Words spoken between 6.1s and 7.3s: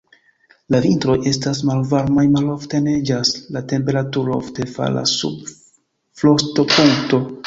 frostopunkto.